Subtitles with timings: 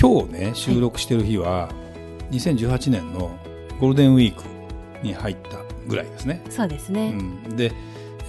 [0.00, 1.68] 今日ね収録してる日は、
[2.30, 3.36] 2018年の
[3.80, 4.44] ゴールデンウィーク
[5.02, 6.44] に入ったぐらいですね。
[6.50, 7.72] そうですね、うん、で、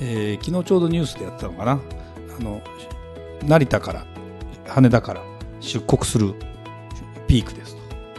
[0.01, 1.79] えー昨日ちょうどニュースでやってたのかな。
[2.39, 2.61] あの
[3.45, 4.05] 成田から
[4.67, 5.21] 羽田から
[5.59, 6.33] 出国する
[7.27, 7.75] ピークです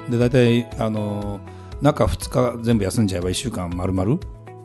[0.07, 0.13] と。
[0.13, 1.41] で大体あの
[1.83, 4.13] 中2日全部休んじゃえば1週間丸々。
[4.13, 4.21] うん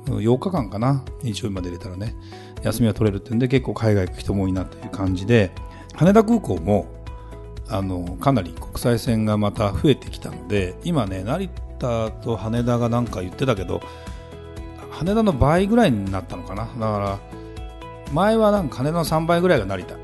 [0.05, 1.03] 8日間かな。
[1.23, 2.15] 日曜日まで入れたらね
[2.61, 5.51] 休みが取れるってんで結構海外行く人も多いなという感じで
[5.95, 6.94] 羽田空港も
[7.69, 13.81] あのかなり国際線がまた増えてきたので今ね成田と羽田がなんか言ってたけど
[14.91, 16.65] 羽田の倍ぐらいになったのかな。
[16.65, 17.19] だから
[18.13, 19.95] 前はなんか羽田の3倍ぐらいが成田。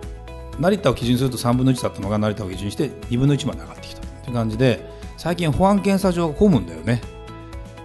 [0.59, 4.01] 成田を基準にすると3分の1だったのが成田を基準にして2分の1まで上がってきた。
[4.01, 4.85] という感じで
[5.17, 7.01] 最近保安検査場が混むんだよね。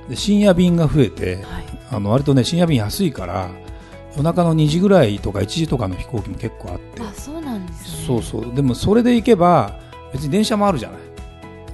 [0.09, 1.65] で深夜便が増えてはい。
[1.91, 3.51] あの割とね深夜便安いから
[4.17, 7.03] 夜中の2時ぐらいとか1時とかの飛行機も結構あって
[7.67, 8.07] なんですね。
[8.07, 8.55] そうそう。
[8.55, 9.79] でもそれで行けば
[10.13, 11.01] 別に電車もあるじゃない。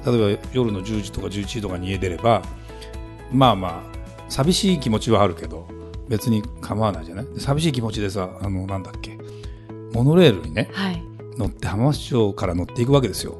[0.05, 2.43] 例えば夜の10時とか11時とかに家出れば
[3.31, 3.93] まあまあ
[4.29, 5.69] 寂しい気持ちはあるけど
[6.09, 7.27] 別に構わないじゃない。
[7.27, 9.17] で寂しい気持ちでさあのなんだっけ
[9.93, 11.03] モノレールにねはい。
[11.39, 13.37] 乗って浜松町から乗っていくわけですよ。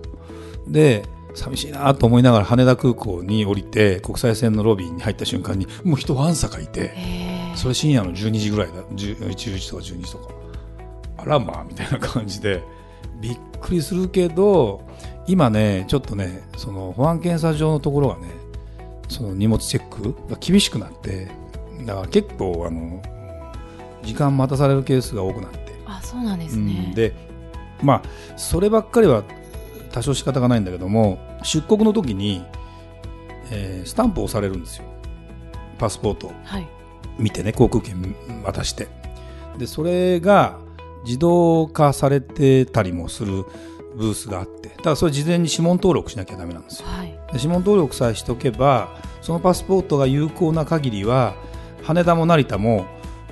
[0.67, 8.83] で寂しいなと思いながら羽田空港に降りて国際線のロビーに入った瞬間にもう人わんさかいてへそれ深夜の12時ぐらいだ。
[8.95, 10.42] 10 11時とか12時とか
[11.23, 12.63] あらまあみたいな感じで
[13.21, 14.83] びっくりするけど
[15.27, 18.29] 今ねちょっとねその保安検査場のところがね
[19.09, 21.31] その荷物チェックが厳しくなって
[21.87, 23.03] だから結構あの
[24.03, 27.13] 時間待たされるケースが多くなって、あそうなんですうねん、で
[27.83, 28.03] まあ
[28.37, 29.23] そればっかりは
[29.93, 32.45] 多少仕方がないんだけども出国の時に、
[33.51, 34.85] えースタンプを押されるんですよ。
[35.79, 36.29] パスポート。
[36.29, 36.67] をはい。
[37.19, 38.15] 見てね航空券
[38.45, 38.89] 渡して。
[39.59, 40.59] でそれが
[41.05, 43.45] 自動化されてたりもする
[43.97, 46.89] ブースがあってただそれ事前に指紋登録しなきゃダメなんですよ。
[46.89, 47.09] はい。
[47.09, 51.35] で指紋登録さえしておけばそのパスポートが有効な限りは
[51.83, 52.87] 羽田も成田も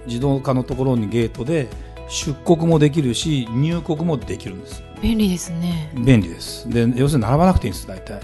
[0.06, 1.69] 自動化のところにゲートで
[2.08, 4.82] 出国もできるし入国もできるんです。
[5.00, 5.92] 便利ですね。
[5.94, 6.69] 便利です。
[6.69, 8.20] で要するに並ばなくていいんです大体。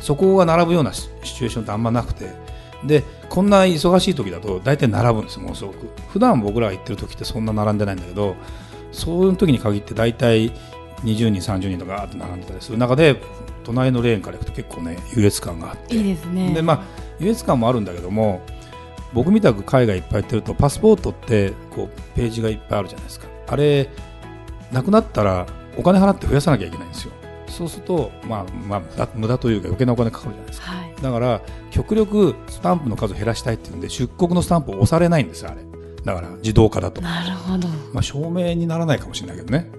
[0.00, 2.30] そこが並ぶようなシシチュエーションってあんまなくて。
[2.84, 5.88] でこんな忙しい時だと大体並ぶんですよものすごく。
[6.08, 8.36] 普段僕らが行ってる時ってそんな並んでないんだけど
[8.92, 10.52] そういう時に限って大体
[11.04, 13.20] 20人30人とかガーッと並んでたりする中で
[13.64, 15.96] 隣のレーンから行くと結構ね優越感があって。
[15.96, 16.52] いいですね。
[16.54, 16.82] でまあ
[17.18, 18.40] 優越感もあるんだけども
[19.12, 23.26] 僕みたく海外いっぱい行ってるとパスポートってこうページがいっぱいあるじゃないですか。
[23.48, 23.88] あれ
[24.72, 25.46] なくなったら
[25.76, 27.12] お金払って増やさなきゃいけないんですよ。
[27.48, 30.70] そうすると、まあまあ、無駄無駄というか余計なお金かかるじゃないですか。
[30.72, 30.94] はい。
[31.00, 35.62] だから極力スタンプの数を減らしたいっていうんで出国のスタンプを押されないんですよあれ
[36.06, 37.02] だから自動化だと。
[37.02, 37.68] なるほど。
[37.92, 39.70] まあ、証明にならないかもしれないけどね。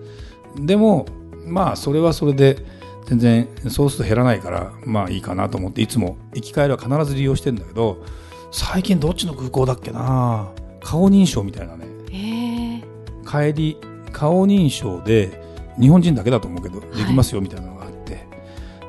[0.59, 1.07] でも
[1.45, 2.63] まあそれはそれで
[3.05, 8.03] 全然そうすると減らないからまあいいかなと思っていつも行き帰りは必ず利用してるんだけど
[8.51, 10.51] 最近どっちの空港だっけな？
[10.81, 11.85] 顔認証みたいなね。
[12.11, 12.83] へえ
[13.25, 13.77] 帰り
[14.11, 15.41] 顔認証で
[15.79, 18.27] 日本人だけだと思うけどできますよみたいなのがあって、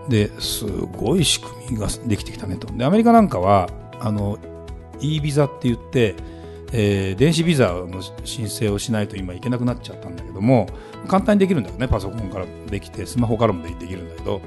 [0.08, 2.66] ですごい仕組みができてきたねと。
[2.72, 3.68] でアメリカなんかは
[4.00, 4.38] あの
[5.00, 6.16] e ビザって言って、
[6.72, 10.68] えー電子ビザの申請をしないと今いけなくなっちゃったんだけども
[11.06, 14.40] 簡単にできるんだよねパソコンからできてスマホからもできるんだけど。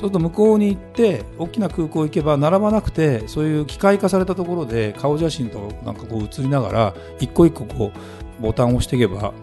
[0.00, 7.92] そうすると向こうに行って大きな空港行けば並ばなくてそういう機械化されたところで顔写真となんかこう写りながら一個一個こ
[8.38, 9.34] うボタンを押していけば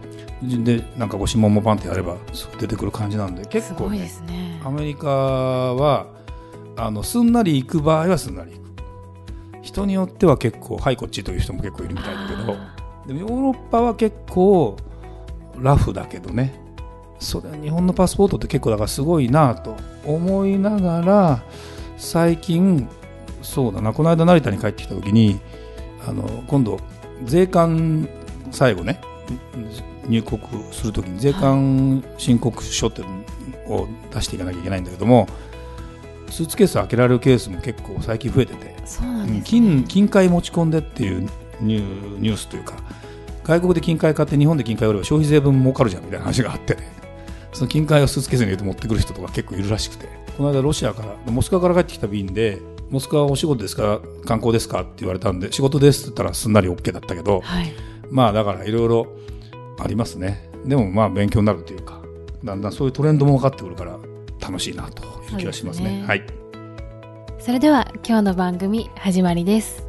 [0.42, 2.16] でなんかこう指紋もパンってやれば
[2.58, 4.60] 出てくる感じなんで結構、ね、すね。
[4.64, 6.06] アメリカは
[6.76, 8.67] あのすんなり行く場合はすんなり行く
[9.68, 12.76] 人によっては結構はいこっちという人も結構いるみたいだけどあ
[13.06, 14.76] でもヨーロッパは結構
[15.58, 16.60] ラフだけどね。
[17.18, 19.74] それ日本のパスポートって結構だからすごいなと
[20.06, 21.42] 思いながら
[21.96, 22.88] 最近
[23.42, 23.92] そうだな。
[23.92, 25.40] この間成田に帰ってきた時に
[26.06, 26.78] あの今度
[27.24, 28.08] 税関
[28.52, 29.00] 最後ね
[30.06, 30.40] 入国
[30.70, 33.02] するときに税関申告書って
[33.66, 35.28] を出していかなきゃいけないんだけども
[36.30, 41.28] スーツケース開けられるケースも結構最近増えててね、金金塊持ち込んでっていう
[41.60, 42.76] ニューニュースというか
[43.44, 46.92] 外国で金塊買って日本で金塊売れば消費税分儲かるじゃんみたいな話があってね。
[47.52, 50.06] その金塊をスーツケースに入れて持ってくる人とか結構いるらしくて。
[50.36, 52.60] この間ロシアからモスクワから帰ってきた便で
[52.90, 54.00] モスクワお仕事ですか？
[54.24, 54.82] 観光ですか？
[54.82, 57.72] って言われたんで仕事ですって言ったらすんなり OK だったけど、はい。
[58.10, 59.06] まあだからいろいろ
[59.80, 60.48] ありますね。
[60.64, 62.00] でもまあ勉強になるというか
[62.44, 63.98] だんだんそういうトレンドも分かってくるから
[64.48, 65.88] 楽しいなという気がしますね。
[65.88, 66.22] すねはい
[67.38, 69.86] それでは今日の番組始まりです。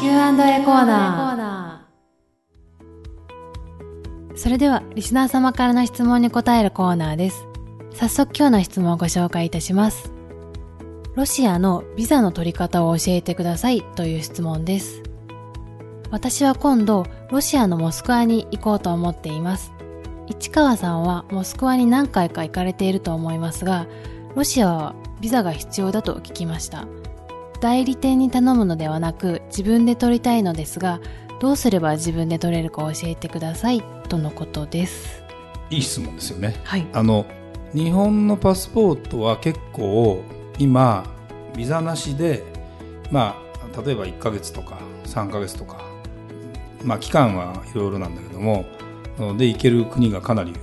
[0.00, 4.36] Q&A コーナー。
[4.36, 7.46] それではリスナー様からの質問に答えるコーナーです。
[7.94, 10.12] 早速今日の質問をご紹介いたします。
[11.14, 15.02] ロシアのビザの取り方を教えてくださいという質問です。
[16.10, 19.72] 私は今度ロシアのモスクワに行こうと思っています。
[20.26, 23.86] 市川さんはモスクワに何回か行かれていると思いますが、
[24.34, 26.86] ロシアはビザが必要だと聞きました。
[27.62, 31.00] 代理店に頼むのではなく自分で取りたいのですが、
[31.40, 35.22] どうすれば自分で取れるか教えてくださいとのことです。
[35.70, 36.60] いい質問ですよね。
[36.64, 36.86] はい。
[36.92, 37.24] あの
[37.72, 40.22] 日本のパスポートは結構
[40.58, 41.06] 今
[41.56, 42.42] ビザなしで
[43.10, 43.36] ま
[43.74, 44.76] あ例えば1ヶ月とか
[45.06, 45.91] 3ヶ月とか
[46.84, 48.64] まあ期間はいろいろなんだけども
[49.36, 50.54] で行ける国がかなり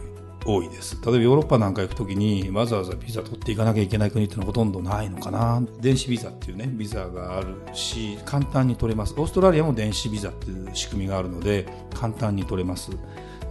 [0.45, 1.00] 多いです。
[1.06, 5.62] 例えばヨーロッパなんか行くときにわざわざビザ取っていかなきゃいけない国っていうのはほとんどないのかな。
[5.80, 9.13] 電子ビザっていうねビザがあるし簡単に取れます。
[9.18, 12.92] オーストラリアも電子ビザっていう仕組みがあるので簡単に取れます。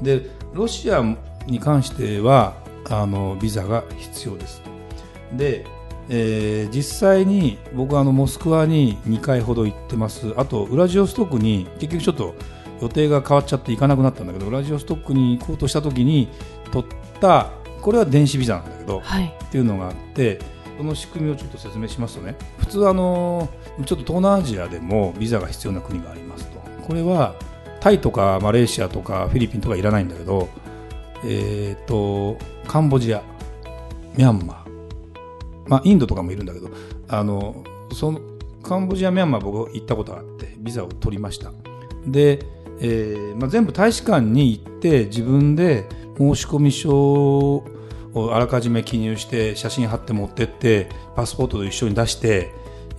[0.02, 1.02] でロシア
[1.46, 2.56] に関しては
[2.88, 4.62] あのビザが必要です。
[5.32, 5.66] で、
[6.08, 10.32] えー実際に僕はあのモスクワに2回ほど行ってます。
[10.36, 12.34] あとウラジオストクに結局ちょっと
[12.80, 16.28] 予定が変わっちゃって行かなくなったんだけどウラジオストクに行こうとした時に
[16.70, 16.90] 取っ
[17.20, 19.34] たこれは電子ビザなんだけどはい。
[19.44, 20.38] っていうのがあって
[20.76, 22.36] その仕組みをちょっと説明しますとね。
[22.58, 23.48] 普通あの
[23.84, 26.58] ちょっと東南アジアでもビザが必要な国がありますと。
[26.86, 27.34] これは
[27.80, 30.48] タイとかマレーシアとかフィリピンとかいらないんだけど
[31.24, 32.36] えっ、と
[32.66, 33.22] カンボジア
[34.16, 36.70] ミャンマーまあインドとかもいるんだけど
[37.08, 38.20] あのその
[38.62, 41.52] カンボジアミャンマー僕行ったことがあってビザを取りました。
[42.06, 42.40] で、
[42.80, 47.64] えーまあ、全部大使館に行って自分で申込書を
[48.32, 52.52] あらかじめ記入して写真貼って持ってってパスポートと一緒に出して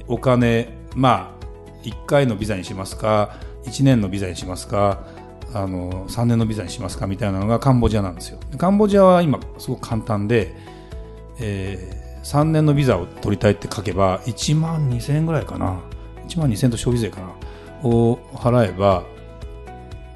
[0.08, 1.46] お金まあ
[1.84, 3.36] 1回のビザにしますか
[3.66, 5.06] 1年のビザにしますか
[5.54, 8.40] あの3年のビザにしますかみたいなのがカンボジアなんですよ。
[8.58, 10.56] カンボジアは今すごく簡単で、
[11.40, 15.80] え3年のビザを取りたいって書けば1万2000円ぐらいかな。
[16.28, 17.34] 1万2000円と消費税かな。
[17.84, 19.06] を払えば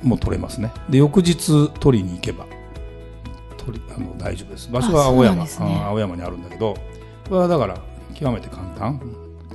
[0.03, 0.71] もう取れますね。
[0.89, 2.45] で翌日取りに行けば。
[3.57, 4.69] 取りあの大丈夫です。
[4.71, 5.45] 場所は青山。
[5.45, 5.49] ね。
[5.59, 6.73] あ青山にあるんだけど
[7.27, 7.77] これはだから
[8.13, 9.01] 極めて簡単。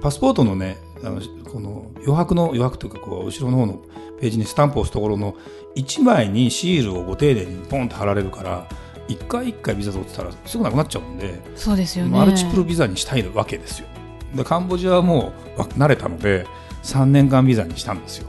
[0.00, 3.82] パスポートのねあのこの余白の余白というかこう後ろの方の
[4.20, 5.34] ページにスタンプを押すところの
[5.76, 8.66] 1枚にシールをご丁寧にポンと貼られるから
[9.08, 12.10] 1回1回ビザ取ってたらすぐなくなっちゃうんでそうですよね。
[12.10, 13.88] マルチプルビザにしたいわけですよ。
[14.34, 16.46] でカンボジアはもうわ慣れたので
[16.82, 18.28] 3年間ビザにしたんですよ。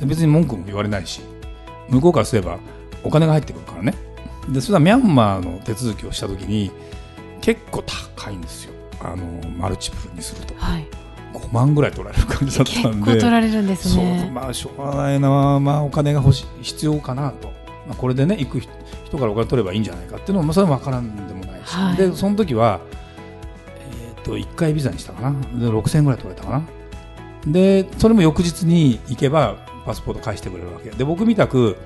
[0.00, 1.20] で別に文句も言われないし
[1.90, 2.58] 向こうからすれば
[3.04, 3.94] お金が入ってくるからね。
[4.48, 6.70] でそれはミャンマーの手続きをした時に
[7.40, 7.82] 結構
[8.16, 8.72] 高いんですよ。
[9.02, 10.54] あのマルチプルにすると。
[10.54, 10.86] はい。
[11.32, 13.06] 5万ぐらい取られる感じだっ結たんで。
[13.06, 14.30] 構取られるんですそうね。
[14.32, 15.28] まあしょうがないな、
[15.60, 17.48] まあ、お金が欲し必要かなと、
[17.86, 18.70] まあ、これでね行く人
[19.04, 21.96] 人からお金取ればいいんじゃないかっていうのも、まあ、それも分からんでもないし、はい。
[21.96, 22.80] でその時は、
[24.16, 25.30] えー、と1回ビザにしたかな。
[25.30, 26.62] で6000円ぐらい取られたかな。
[27.46, 29.56] でそれも翌日に行けば
[29.90, 30.90] パスポート返してくれるわけ。
[30.90, 31.76] で僕みたく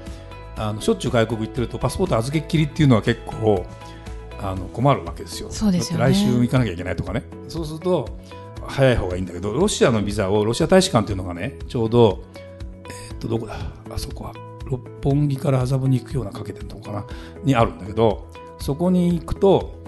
[0.56, 3.64] あのしょっちゅう外国行ってるとパスポート預けっきりっていうのは結構
[4.40, 5.50] あの困るわけですよ。
[5.50, 6.04] そうですよね。
[6.04, 7.22] 来週行かなきゃいけないとかね。
[7.48, 8.08] そうすると
[8.66, 12.24] 早い方がいいんだけどロシアのビザをロシア大使館っていうのがねちょうど
[12.84, 13.56] えーっとどこだ？
[13.90, 14.34] あそこは
[14.66, 17.06] 六本木から麻布に行くようなかけてるとこかな。
[17.42, 18.28] にあるんだけど
[18.60, 19.82] そこに行くと、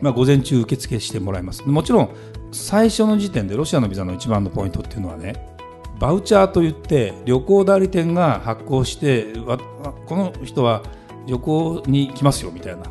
[0.00, 1.62] まあ、午前中受付してもらいます。
[1.68, 2.10] もちろん
[2.50, 5.57] 最初の時点でロシアのビザの一番のポイントっていうのはね
[5.98, 9.58] バウチャーといって旅行代理店が発行してわ
[10.06, 10.82] この人は
[11.26, 12.82] 旅行に来ますよみたいな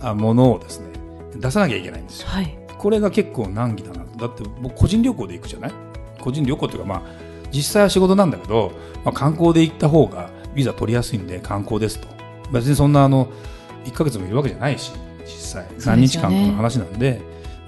[0.00, 0.88] あものをですね
[1.36, 2.28] 出さなきゃいけないんですよ。
[2.28, 2.58] はい。
[2.78, 5.72] これが結構難儀だなだって僕個人旅行で行くじゃない？
[6.20, 7.02] 個人旅行っていうかまあ
[7.52, 8.72] 実際は仕事なんだけど、
[9.04, 12.08] まあ、観光で行った方がビザ取りやすいんで観光ですと。
[12.52, 13.28] 別にそんなあの
[13.84, 14.92] 1ヶ月もいるわけじゃないし
[15.24, 15.66] 実際。
[15.86, 17.20] 何日間かの話なんで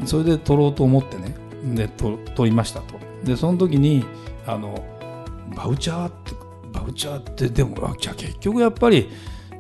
[0.05, 1.35] それで取ろうと思ってね。
[1.77, 2.95] でと取りましたと。
[3.25, 4.05] でその時に
[4.53, 4.85] あの
[5.57, 6.33] バウチャーって
[6.73, 9.09] バウチャーってでもあじゃあ結局やっぱり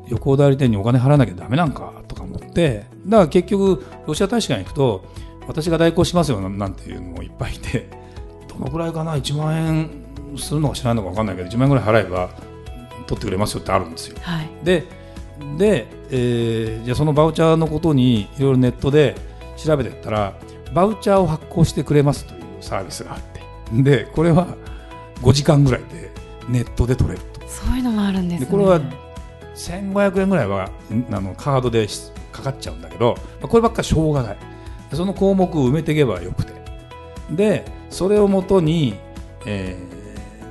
[0.09, 5.05] 旅行代理店にお金払わなきゃダメなんかとか思ってだから結局ロシア大使館に行くと
[5.47, 7.89] 私が代行しますよなんていうのもいっぱいいて
[8.49, 9.91] どのくらいかな1万円
[10.37, 12.31] するのか知らないのか分かんないけど1万円ぐらい払えば
[13.07, 14.49] 取ってくれますよってあるんですよはい。
[14.65, 14.85] で
[15.57, 19.17] で、えーじゃあそのバウチャーのことにいろいろネットで
[19.57, 20.35] 調べてったら
[20.75, 24.57] バウチャーを発行してくれますというサービスがあってでこれは
[25.23, 26.11] 5時間ぐらいで
[26.49, 27.41] ネットで取れると。
[27.47, 28.47] そういうのもあるんですね。
[28.47, 28.81] でこれは
[29.55, 34.37] 1500円ぐらいはんあのカードでしかかっちゃうんだけどまあこればっかりしょうがない。
[34.91, 36.53] でその項目を埋めていけばよくて。
[37.31, 38.95] でそれをもとに、
[39.47, 40.00] えー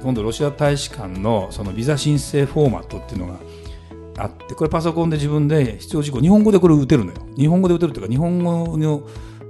[0.01, 3.39] 今度ロシア大使館のそのビザ申請フォーマットっていうのが
[4.17, 7.17] あってこれパソコンで自分で必要事項日本語でこれ打てるのよ。
[7.37, 9.03] 日本語で打てるというか日本語の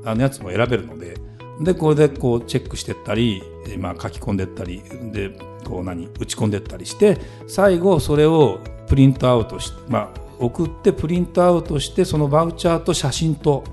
[0.06, 1.16] あのやつも選べるので
[1.60, 13.64] でこれでこうチェックしてったり、えーまあ、書き込んでったりでこう何打ち込んでったりして最後それをプリントアウトし、まあ、送ってプリントアウトしてそのバウチャーと写真と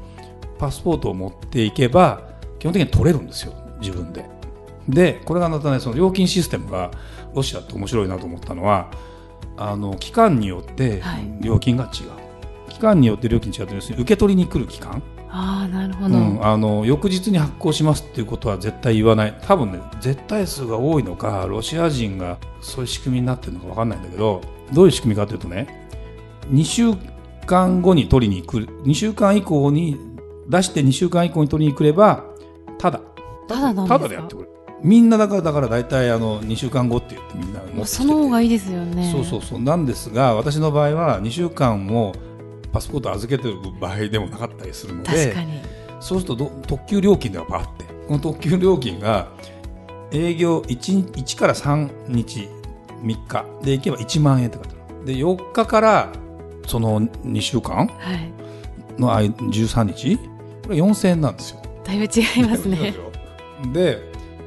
[0.58, 2.28] パスポートを持っていけば
[2.58, 4.28] 基本的に取れるんですよ自分で。
[4.88, 6.90] でこれがまたねその料金システムが
[7.34, 8.90] ロシアって面白いなと思ったのは
[9.56, 11.38] あの期間によってはい。
[11.40, 16.16] 料金が違う、期間によって料金違うと要するに受け取りに来る期間、ああ、なるほど。
[16.16, 19.38] うん、あの翌日に発行しますっていうことは絶対言わない。
[19.42, 24.40] 多分ね絶対数が多いのかロシア人がそういう仕組みになってるのか分かんないんだけど
[24.72, 25.88] どういう仕組みかというとね
[26.50, 26.94] 2週
[27.46, 28.66] 間後に取りに来る。
[28.84, 29.98] 2週間以降に
[30.48, 32.24] 出して2週間以降に取りに来れば
[32.78, 33.00] ただ。
[33.48, 34.50] ただただでやってくれる。
[34.82, 39.10] みんなだからだから大体あの2週間後って言ってみんな持ってきててその方がいいですよね。
[39.10, 42.14] そうそうそうなんですが私の場合は2週間も
[42.76, 45.62] パスポート預けてる場合でもなかったりするので確かに。
[45.98, 49.28] そうするとど特急料金ではあってこの特急料金が
[50.12, 52.50] 営業 1, 1から3日
[53.02, 56.12] 3日で行けば1万円って書いてあるで4日から
[56.66, 58.30] その2週間はい。
[59.00, 61.62] の間13日これ4000円なんですよ。
[61.82, 62.94] だいぶ違いますね。
[63.72, 64.02] で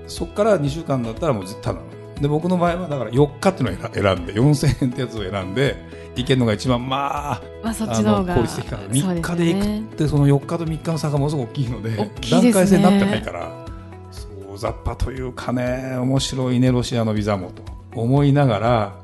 [0.05, 1.87] そこから2週間だったらもうただなの
[2.21, 5.75] で僕の場合はだから4日っていうのを選んで4000円ってやつを選んで
[6.15, 8.35] 行けるのが一番まあまあそっあちの方が。
[8.35, 8.81] の効率的かな。
[8.83, 12.11] そう3日で行くってその4日と3日の差がものすごく大きいのでね。
[12.29, 13.65] 段階制になってないから
[14.11, 17.63] そう雑把というかね面白いねロシアのビザもと。
[17.95, 18.95] 思いながら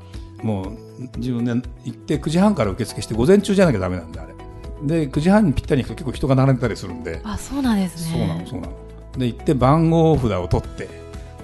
[0.42, 0.72] もう
[1.16, 1.50] 自分で
[1.84, 4.34] 行って9時半から受付して午前中じゃなきゃダメなんであれ。
[4.82, 7.20] で9時半にぴったりに行くと結構人が並んでたりするんで。
[7.24, 8.18] あ、そうなんですね。
[8.18, 8.72] そうなのそうなの。
[9.16, 10.88] で行って番号札を取って。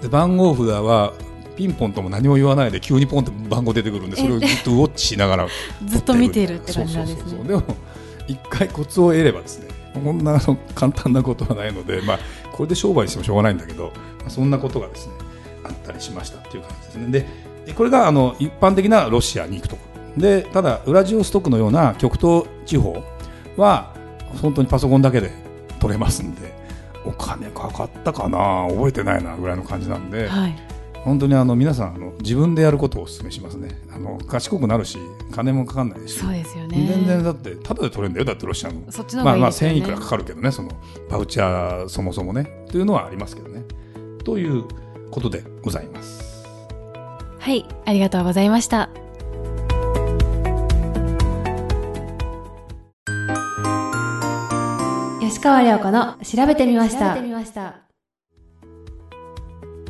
[0.03, 1.15] で番号札は
[1.57, 5.47] ピンポンとも何も言わないで急にポンって番号出てくるんでそれをずっとウォッチしながら
[5.87, 7.45] ずっと見てるって感じなんですね。
[7.45, 7.63] でも
[8.29, 10.41] 一回コツを得ればですねこんな
[10.75, 12.19] 簡単なことはないので、まあ、
[12.53, 15.13] これで商売してもしょうがないんだけど、まあそんなことがですね
[15.65, 17.27] あったりしましたっていう感じですねで
[17.67, 19.83] でこれがあの一般的なロシアに行くとこ
[20.17, 23.03] ろでただウラジオストクのような極東地方
[23.57, 23.93] は
[24.41, 25.31] 本当にパソコンだけで
[25.79, 26.53] 取れますんで
[27.05, 28.67] お金かかったかな？
[28.69, 30.57] 覚えてないなぐらいの感じなんで、はい。
[31.05, 34.99] 本当にあの皆さんあの自分でやることをお勧めしますねあの賢くなるし
[35.33, 36.87] 金もかかんないしそうですよね。
[36.87, 39.83] 全然だってただで取れるんだよだってロシアのそっちのまあまあ方がいいですよね。
[39.83, 40.71] 1000いくらかかるけどねその
[41.09, 43.65] パウチャーそもそもねというのはありますけどね
[44.25, 44.65] という
[45.11, 46.33] ことでございます
[47.43, 48.89] はい、ありがとうございました。
[55.21, 56.97] 吉川良子の調べてみまし
[57.53, 57.82] た。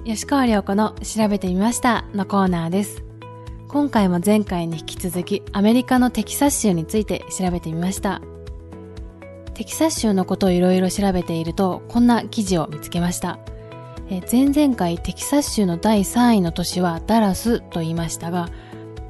[0.04, 3.04] 吉川良子の調べてみましたのコーナーです。
[3.68, 8.20] 今回も前回に引き続きアメリカのテキサス州について調べてみました。
[9.54, 13.38] テキサス州のことをいろいろ調べているとこんな記事を見つけました。
[14.30, 18.50] 前々回テキサス州の第3位の都市はダラスと言いましたが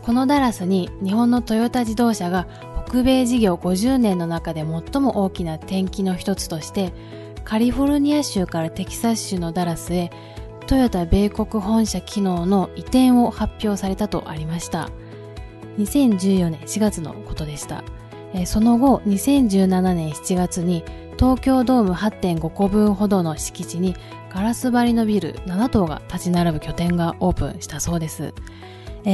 [0.02, 2.46] このダラスに日本のトヨタ自動車が
[2.87, 6.92] 北米事業50年の中で最も大きな転機の一つとして
[7.42, 10.11] カリフォルニア州からテキサス州のダラスへ
[10.66, 14.90] トヨタ米国本社機能の移転を発表されたとありました
[15.78, 17.83] 2014年4月のことでした
[18.47, 20.85] その後2017年7月に
[21.19, 23.95] 東京ドーム8.5個分ほどの敷地に
[24.33, 28.33] ガラス張りのビル7棟が立ち並ぶ拠点がオープンしたそうです。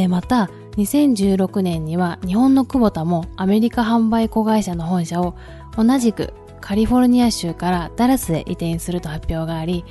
[0.08, 5.34] また、2016年には日本の久保田もアメリカ販売子会社の本社を
[5.76, 9.84] 同じくカリフォルニア州からダラスへ移転すると発表があり、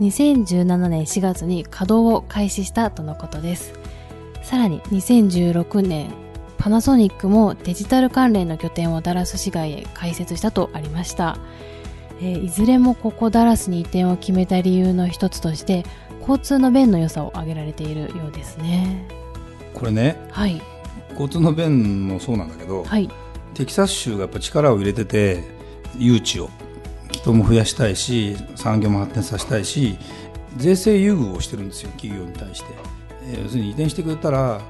[0.00, 3.74] 2017年4月に稼働を開始したとのことです。
[4.42, 6.10] さらに2016年、
[6.58, 11.38] パナソニックもデジタル関連の拠点をダラス市街へ開設したとありました。
[12.20, 15.84] えーいずれもここダラスに移転を決めた理由の一つとして
[16.20, 19.08] 交通の便の良さを挙げられているようですね
[19.72, 20.60] これねはい
[21.12, 23.10] 交通の便もそうなんだけど、はい
[23.52, 25.42] テキサス州がやっぱ力を入れてて
[25.98, 26.50] 誘致を
[27.20, 29.96] 人も増やしたいし産業も発展させたいし
[30.56, 32.66] 税制優遇をしてるんですよ企業に対して、
[33.24, 34.60] えー要するに移転してくれたら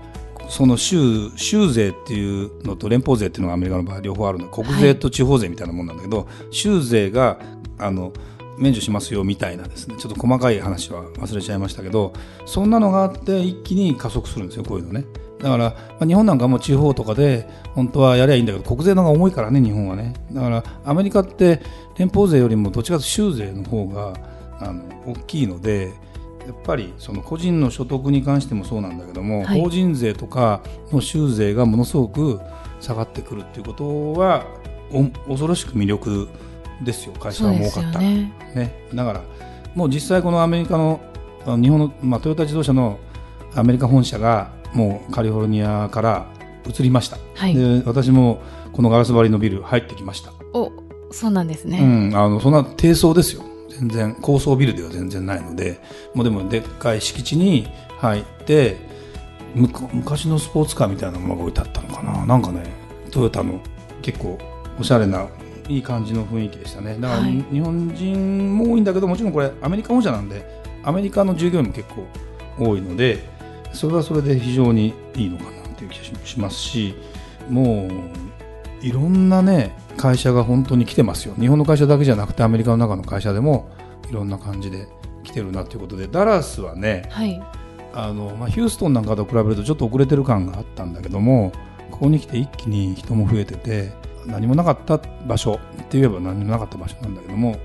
[0.49, 7.39] その州州税っていうのと連邦税っていうのがアメリカの場合両方あるので国税と地方税みたいなもんなんだけど、州税が
[7.79, 8.13] あの
[8.59, 12.13] 免除しますよみたいなですねちょっと細かい話は忘れちゃいましたけど
[12.45, 15.05] そんなのがあって一気に加速するんですよこういうのね。
[15.43, 20.15] だから、まあ、日本なんかも地方とかで本当はやりゃいいんだけど国税の方が重いからね日本はね。
[20.33, 21.61] だからアメリカって
[21.99, 24.15] 連邦税よりもどっちかというと州税の方が
[24.59, 25.93] あの大きいので
[26.47, 29.61] やっぱりその個人の所得に関してもそうなんだけども、はい。
[29.61, 32.41] 法人税とかの州税がものすごく
[32.81, 34.45] 下がってくるっていうことは
[34.93, 36.29] お恐ろしく魅力
[36.83, 37.99] ですよ会社が儲かった。
[37.99, 38.33] ね。
[38.55, 39.23] ね、だから
[39.75, 41.01] もう実際このアメリカの
[41.45, 42.99] 日本の、まあ、トヨタ自動車の
[43.55, 46.27] アメリカ本社がもうカリフォルニアから
[46.69, 47.55] 移りました、はい。
[47.55, 48.41] で私も
[48.73, 50.73] このガラス張りのビル入ってきました、お、
[51.11, 51.81] そうなんですうね。
[52.11, 53.43] ん、あのそんな低層ですよ。
[53.69, 55.81] 全然高層ビルでは全然ないので。
[56.15, 58.77] もうでもでっかい敷地に入って
[59.55, 62.27] むか昔のスポーツカーみたいなものが置いてあったのかな。
[62.27, 62.65] なんかね
[63.11, 63.61] トヨタの
[64.03, 64.39] 結構
[64.79, 65.29] おしゃれな
[65.69, 66.97] いい感じの雰囲気でしたね。
[67.01, 67.45] だから、はい。
[67.51, 70.45] 日本人も多いんだけどもちろんこれアメリカ本社なんで
[70.83, 72.07] アメリカの従業員も結構
[72.59, 73.30] 多いので
[73.73, 76.95] それはそれで非常にいいのかなという気がししますし
[77.49, 83.69] もういろんなね会社が本当に来てますよ日本の会社だけじゃなくてアメリカの中の会社でも
[84.09, 84.89] いろんな感じで
[85.23, 87.43] 来てるなということでダラスはねはい。
[87.93, 91.53] あの、まあ、ヒューストンなんかと比べるとちょっと遅れてる感があったんだけども
[91.91, 93.93] ここに来て一気に人も増えてて
[94.27, 97.57] 何もなかった場所って言えば何もなかった場所なんだけども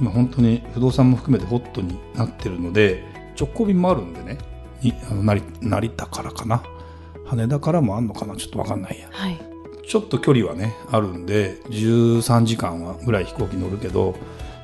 [0.00, 3.04] 今本当に不動産も含めてホットになってるので
[3.38, 4.38] 直行便もあるんでね
[4.92, 6.62] 成成田からかな？
[7.24, 8.36] 羽田からもあんのかな？
[8.36, 9.08] ちょっとわかんないや。
[9.10, 9.40] はい。
[9.86, 14.16] ちょっと距離はねあるんで13時間はぐらい飛行機乗るけど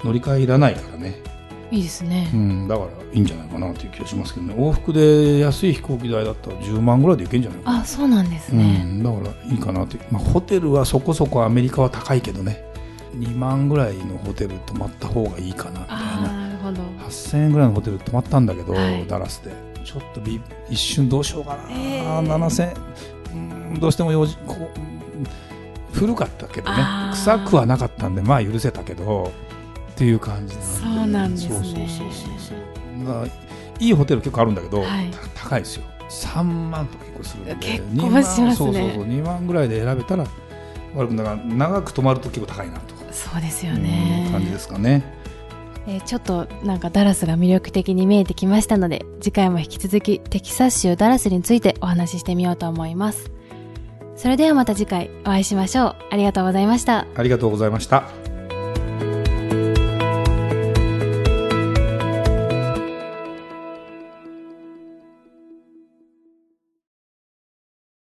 [0.02, 1.22] 乗り換えいらないからね。
[1.70, 2.30] いいですね。
[2.34, 2.36] う。
[2.36, 4.54] ん、だからいいんじゃないかなという気がしますけどね。
[4.54, 8.82] 往復で安い飛行機代だったら10万ぐらいで行けんじゃないかな、あ、そうなんですうね。
[8.82, 12.62] ん、だからいいかなという、まあ、ホテルはそこそこアメリカは高いけどね。
[13.16, 16.32] 2万ぐらいのホテル泊まった方がいいかなみたいな。
[16.32, 16.82] なるほど。
[17.06, 19.06] 8000円ぐらいのホテル泊まったんだけど、はい。
[19.06, 19.52] ダラスで
[19.84, 20.40] ちょっとび
[20.70, 22.76] 一瞬どうしようかな、えー7000
[23.34, 23.36] う
[23.76, 25.26] んどうしても用事こううん
[25.92, 26.76] 古かったけどね。
[27.12, 29.30] 臭くはなかったんでまあ許せたけど
[29.92, 30.66] っていう感じなんで。
[30.66, 31.54] そうなんですね。
[31.54, 32.56] そうそうそう
[33.06, 33.30] そう。
[33.78, 35.10] いいホテル結構あるんだけど、はい。
[35.34, 35.82] た高いですよ。
[36.08, 37.54] 3万とか結構するんで。
[37.56, 38.54] 結構2万しますね。
[38.54, 39.04] そうそうそう。
[39.04, 40.24] 2万ぐらいで選べたら
[40.94, 44.28] 悪くだから長く泊まると結構高いなとそうですよいうね。
[44.32, 45.02] 感じですかね。
[45.86, 53.30] えーちょっとなんかダラスが魅力的に見えてきましたので次回も引き続きテキサス州ダラスについてお話ししてみようと思います。
[54.14, 55.96] それではまた次回お会いしましょう。
[56.10, 57.06] ありがとうございました。
[57.16, 58.21] ありがとうございました。